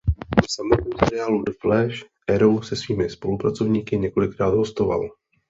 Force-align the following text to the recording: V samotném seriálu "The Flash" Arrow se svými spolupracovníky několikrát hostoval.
V 0.43 0.53
samotném 0.53 0.97
seriálu 1.03 1.43
"The 1.43 1.51
Flash" 1.61 1.95
Arrow 2.29 2.61
se 2.61 2.75
svými 2.75 3.09
spolupracovníky 3.09 3.97
několikrát 3.97 4.53
hostoval. 4.53 5.09